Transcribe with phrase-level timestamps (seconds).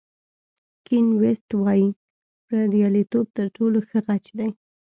[0.85, 1.87] کین ویست وایي
[2.47, 4.49] بریالیتوب تر ټولو ښه غچ دی.